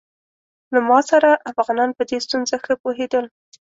[0.73, 3.25] له ما سره افغانان په دې ستونزه ښه پوهېدل.